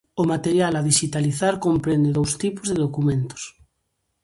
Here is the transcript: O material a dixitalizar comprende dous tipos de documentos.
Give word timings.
O 0.21 0.23
material 0.33 0.73
a 0.79 0.85
dixitalizar 0.89 1.53
comprende 1.65 2.15
dous 2.17 2.31
tipos 2.43 2.65
de 2.71 2.79
documentos. 2.85 3.41